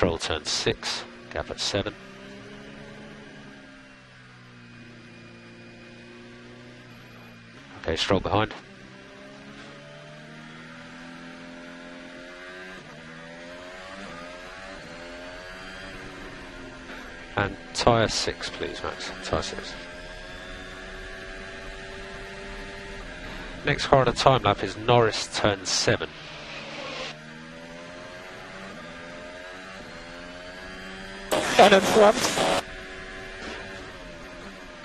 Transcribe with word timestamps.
Stroll 0.00 0.16
turn 0.16 0.42
6, 0.42 1.04
gap 1.30 1.50
at 1.50 1.60
7. 1.60 1.94
Okay, 7.82 7.96
Stroll 7.96 8.20
behind. 8.20 8.54
And 17.36 17.54
tyre 17.74 18.08
6 18.08 18.48
please 18.48 18.82
Max, 18.82 19.10
tyre 19.22 19.42
6. 19.42 19.74
Next 23.66 23.84
a 24.08 24.12
time 24.12 24.44
lap 24.44 24.64
is 24.64 24.78
Norris 24.78 25.28
turn 25.38 25.66
7. 25.66 26.08
Front. 31.60 32.16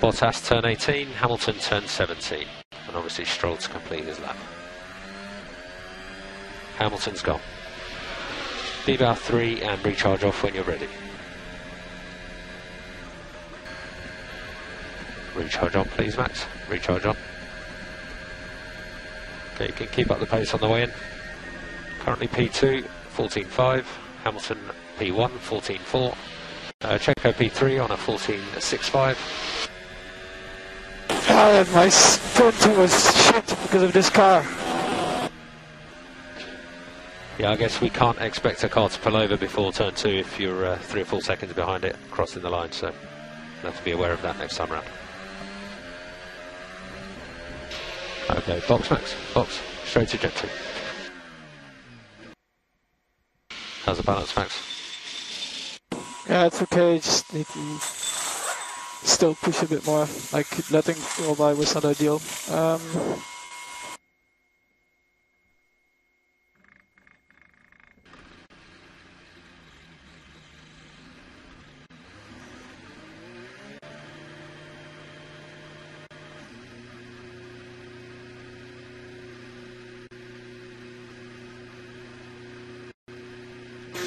Bottas 0.00 0.46
turn 0.46 0.64
18, 0.64 1.08
Hamilton 1.08 1.56
turn 1.56 1.88
17. 1.88 2.46
And 2.86 2.96
obviously 2.96 3.24
Stroll 3.24 3.56
to 3.56 3.68
complete 3.68 4.04
his 4.04 4.20
lap. 4.20 4.36
Hamilton's 6.76 7.22
gone. 7.22 7.40
Debar 8.86 9.16
3 9.16 9.62
and 9.62 9.84
recharge 9.84 10.22
off 10.22 10.44
when 10.44 10.54
you're 10.54 10.62
ready. 10.62 10.86
Recharge 15.34 15.74
on 15.74 15.86
please 15.86 16.16
Max, 16.16 16.46
recharge 16.68 17.04
on. 17.04 17.16
Okay, 19.54 19.66
you 19.66 19.72
can 19.72 19.88
keep 19.88 20.08
up 20.12 20.20
the 20.20 20.26
pace 20.26 20.54
on 20.54 20.60
the 20.60 20.68
way 20.68 20.84
in. 20.84 20.92
Currently 21.98 22.28
P2, 22.28 22.84
14.5, 23.16 23.84
Hamilton 24.22 24.58
P1, 24.98 25.30
14.4, 25.30 26.16
uh, 26.82 26.98
Checo 26.98 27.32
P3 27.32 27.84
on 27.84 27.90
a 27.90 27.96
14.65. 27.96 29.16
Ah, 31.28 31.50
and 31.52 31.72
my 31.72 31.88
sprint 31.88 32.78
was 32.78 33.26
shit 33.26 33.46
because 33.62 33.82
of 33.82 33.92
this 33.92 34.08
car. 34.08 34.44
Yeah, 37.38 37.50
I 37.52 37.56
guess 37.56 37.80
we 37.80 37.90
can't 37.90 38.18
expect 38.20 38.64
a 38.64 38.68
car 38.68 38.88
to 38.88 38.98
pull 38.98 39.16
over 39.16 39.36
before 39.36 39.72
turn 39.72 39.94
two 39.94 40.08
if 40.08 40.40
you're 40.40 40.66
uh, 40.66 40.78
three 40.78 41.02
or 41.02 41.06
four 41.06 41.22
seconds 41.22 41.52
behind 41.52 41.84
it 41.84 41.96
crossing 42.10 42.42
the 42.42 42.50
line, 42.50 42.72
so 42.72 42.88
you 42.88 42.94
have 43.62 43.76
to 43.76 43.84
be 43.84 43.92
aware 43.92 44.12
of 44.12 44.20
that 44.22 44.38
next 44.38 44.56
time 44.56 44.72
around. 44.72 44.86
Okay, 48.30 48.60
box 48.68 48.90
max, 48.90 49.14
box, 49.34 49.60
straight 49.84 50.08
to 50.08 50.18
jet 50.18 50.34
two. 50.34 50.48
How's 53.84 53.96
the 53.96 54.02
balance, 54.02 54.36
Max? 54.36 54.79
Yeah, 56.30 56.46
it's 56.46 56.62
okay. 56.62 56.96
Just 56.98 57.34
need 57.34 57.46
to 57.48 57.78
still 57.80 59.34
push 59.34 59.62
a 59.64 59.66
bit 59.66 59.84
more. 59.84 60.06
Like 60.32 60.70
letting 60.70 60.94
roll 61.22 61.34
by 61.34 61.54
was 61.54 61.74
not 61.74 61.84
ideal. 61.84 62.22
Um, 62.48 62.80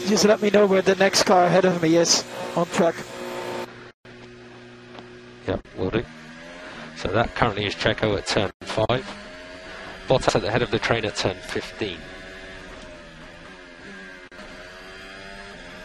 just 0.08 0.26
let 0.26 0.42
me 0.42 0.50
know 0.50 0.66
where 0.66 0.82
the 0.82 0.96
next 0.96 1.23
car 1.23 1.46
ahead 1.46 1.66
of 1.66 1.82
me 1.82 1.96
is 1.96 2.23
on 2.56 2.66
track. 2.68 2.96
Yep, 5.48 5.68
will 5.78 5.90
do. 5.90 6.04
So 6.98 7.10
that 7.10 7.36
currently 7.36 7.66
is 7.66 7.76
Checo 7.76 8.17
at 8.17 8.27
turn 8.27 8.52
5. 8.61 8.88
Bottas 10.08 10.36
at 10.36 10.42
the 10.42 10.52
head 10.52 10.61
of 10.61 10.72
the 10.72 10.80
train 10.80 11.05
at 11.05 11.16
turn 11.16 11.36
15. 11.36 11.98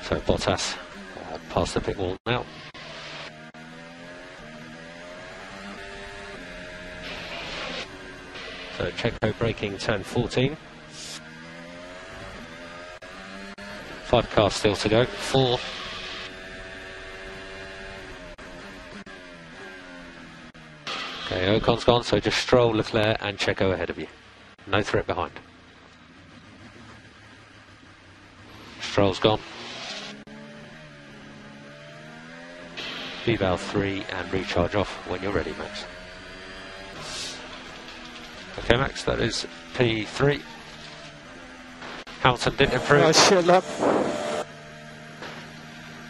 So 0.03 0.21
Bottas 0.21 0.76
uh, 0.76 1.38
past 1.50 1.75
the 1.75 1.81
pit 1.81 1.97
wall 1.97 2.16
now. 2.26 2.44
So 8.76 8.91
Checo 8.92 9.37
braking 9.38 9.76
turn 9.78 10.03
14. 10.03 10.56
Five 14.08 14.30
cars 14.30 14.54
still 14.54 14.74
to 14.74 14.88
go. 14.88 15.04
Four. 15.04 15.58
Okay, 21.26 21.50
Ocon's 21.50 21.84
gone, 21.84 22.02
so 22.04 22.18
just 22.18 22.38
Stroll, 22.38 22.70
Leclerc 22.70 23.18
and 23.20 23.36
Checo 23.36 23.70
ahead 23.74 23.91
of 23.91 23.98
you. 23.98 24.06
No 24.66 24.80
threat 24.80 25.06
behind. 25.06 25.32
Stroll's 28.80 29.18
gone. 29.18 29.41
V-valve 33.26 33.60
3 33.60 34.04
and 34.10 34.32
recharge 34.32 34.74
off 34.74 34.91
when 35.10 35.22
you're 35.22 35.32
ready, 35.32 35.52
Max. 35.58 35.84
Okay, 38.60 38.78
Max, 38.78 39.04
that 39.04 39.20
is 39.20 39.47
P3. 39.74 40.41
Hamilton 42.20 42.56
didn't 42.56 42.74
improve. 42.74 43.02
Oh 43.02 43.12
shit, 43.12 43.44
lap. 43.46 43.64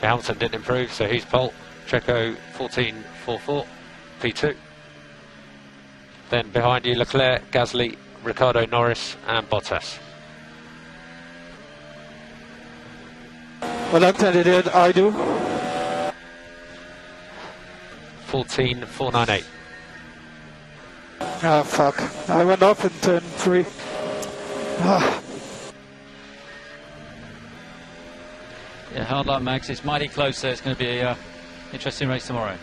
Hamilton 0.00 0.38
didn't 0.38 0.54
improve, 0.54 0.92
so 0.92 1.06
he's 1.06 1.24
pole. 1.24 1.52
Checo 1.86 2.36
14.44, 2.56 3.66
P2. 4.20 4.56
Then 6.30 6.50
behind 6.50 6.86
you, 6.86 6.94
Leclerc, 6.94 7.50
Gasly, 7.50 7.96
Ricciardo 8.22 8.66
Norris, 8.66 9.16
and 9.26 9.48
Bottas. 9.48 9.98
What 13.90 14.02
lap 14.02 14.19
did 14.19 14.46
it? 14.46 14.75
I 14.75 14.92
do. 14.92 15.12
14.498. 18.30 19.44
Ah, 21.20 21.62
fuck. 21.62 22.28
I 22.28 22.44
went 22.44 22.62
off 22.62 22.84
in 22.84 22.90
turn 23.00 23.20
three. 23.20 23.64
Ah, 24.80 25.22
Yeah, 28.98 29.04
hard 29.04 29.28
luck, 29.28 29.42
Max. 29.44 29.70
It's 29.70 29.84
mighty 29.84 30.09
close, 30.09 30.38
so 30.38 30.48
it's 30.48 30.60
going 30.60 30.75
to 30.75 30.78
be 30.78 30.98
an 30.98 31.06
uh, 31.06 31.16
interesting 31.72 32.09
race 32.09 32.26
tomorrow. 32.26 32.56